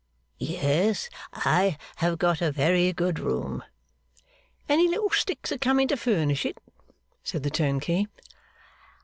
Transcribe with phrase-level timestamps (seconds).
[0.39, 3.63] 'Yes, I have got a very good room.'
[4.67, 6.59] 'Any little sticks a coming to furnish it?'
[7.23, 8.07] said the turnkey.